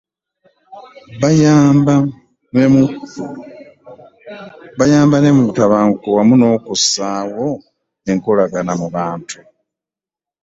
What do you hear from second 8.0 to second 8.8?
enkolagana